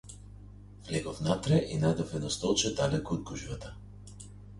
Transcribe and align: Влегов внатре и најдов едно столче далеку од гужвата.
Влегов 0.85 1.19
внатре 1.19 1.59
и 1.75 1.77
најдов 1.83 2.13
едно 2.19 2.31
столче 2.37 2.71
далеку 2.81 3.15
од 3.17 3.21
гужвата. 3.33 3.75